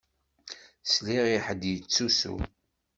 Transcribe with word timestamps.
Sliɣ 0.91 1.25
i 1.35 1.39
ḥedd 1.45 1.63
yettusu. 1.67 2.35